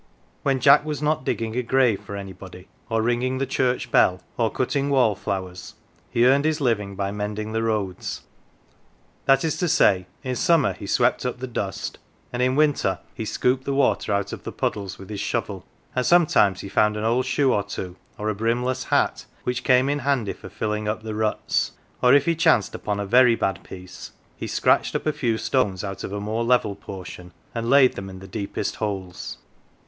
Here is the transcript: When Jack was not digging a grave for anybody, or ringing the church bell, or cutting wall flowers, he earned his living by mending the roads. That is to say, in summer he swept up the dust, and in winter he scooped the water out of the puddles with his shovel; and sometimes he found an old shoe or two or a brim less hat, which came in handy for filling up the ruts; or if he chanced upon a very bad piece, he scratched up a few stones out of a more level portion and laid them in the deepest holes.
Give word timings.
When 0.41 0.59
Jack 0.59 0.83
was 0.83 0.99
not 1.03 1.23
digging 1.23 1.55
a 1.55 1.61
grave 1.61 2.01
for 2.01 2.15
anybody, 2.15 2.67
or 2.89 3.03
ringing 3.03 3.37
the 3.37 3.45
church 3.45 3.91
bell, 3.91 4.19
or 4.35 4.49
cutting 4.49 4.89
wall 4.89 5.13
flowers, 5.13 5.75
he 6.09 6.25
earned 6.25 6.43
his 6.43 6.59
living 6.59 6.95
by 6.95 7.11
mending 7.11 7.51
the 7.51 7.61
roads. 7.61 8.21
That 9.25 9.43
is 9.45 9.57
to 9.57 9.67
say, 9.69 10.07
in 10.23 10.35
summer 10.35 10.73
he 10.73 10.87
swept 10.87 11.23
up 11.23 11.37
the 11.37 11.45
dust, 11.45 11.99
and 12.33 12.41
in 12.41 12.55
winter 12.55 12.97
he 13.13 13.25
scooped 13.25 13.65
the 13.65 13.75
water 13.75 14.11
out 14.11 14.33
of 14.33 14.43
the 14.43 14.51
puddles 14.51 14.97
with 14.97 15.11
his 15.11 15.19
shovel; 15.19 15.65
and 15.95 16.03
sometimes 16.03 16.61
he 16.61 16.67
found 16.67 16.97
an 16.97 17.03
old 17.03 17.27
shoe 17.27 17.53
or 17.53 17.61
two 17.61 17.95
or 18.17 18.27
a 18.27 18.33
brim 18.33 18.63
less 18.63 18.85
hat, 18.85 19.27
which 19.43 19.63
came 19.63 19.87
in 19.87 19.99
handy 19.99 20.33
for 20.33 20.49
filling 20.49 20.87
up 20.87 21.03
the 21.03 21.13
ruts; 21.13 21.73
or 22.01 22.15
if 22.15 22.25
he 22.25 22.35
chanced 22.35 22.73
upon 22.73 22.99
a 22.99 23.05
very 23.05 23.35
bad 23.35 23.61
piece, 23.63 24.13
he 24.35 24.47
scratched 24.47 24.95
up 24.95 25.05
a 25.05 25.13
few 25.13 25.37
stones 25.37 25.83
out 25.83 26.03
of 26.03 26.11
a 26.11 26.19
more 26.19 26.43
level 26.43 26.73
portion 26.73 27.31
and 27.53 27.69
laid 27.69 27.93
them 27.93 28.09
in 28.09 28.17
the 28.17 28.27
deepest 28.27 28.77
holes. 28.77 29.37